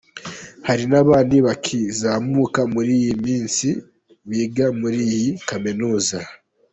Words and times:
Hari 0.67 0.83
n'abandi 0.91 1.35
bakizamuka 1.45 2.61
muri 2.73 2.91
iyi 2.99 3.13
minsi 3.25 3.67
biga 4.29 4.65
muri 4.79 4.99
iyi 5.13 5.29
Kaminuza. 5.49 6.19